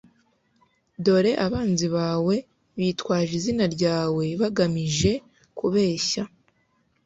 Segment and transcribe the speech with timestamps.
[1.03, 2.35] dore abanzi bawe
[2.77, 5.11] bitwaje izina ryawe bagamije
[5.57, 6.23] kubeshya